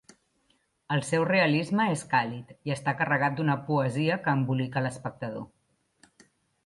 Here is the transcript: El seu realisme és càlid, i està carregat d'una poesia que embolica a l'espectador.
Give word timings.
El 0.95 1.03
seu 1.09 1.25
realisme 1.31 1.85
és 1.97 2.05
càlid, 2.13 2.55
i 2.69 2.73
està 2.77 2.95
carregat 3.03 3.37
d'una 3.41 3.59
poesia 3.71 4.19
que 4.25 4.35
embolica 4.41 4.83
a 4.83 4.87
l'espectador. 4.87 5.47